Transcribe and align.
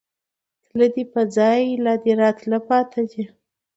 تله 0.67 0.87
دې 0.93 1.03
په 1.13 1.21
ځائے، 1.35 1.67
لا 1.85 1.93
دې 2.03 2.13
راتله 2.21 2.57
پاتې 2.69 3.01
دي 3.11 3.23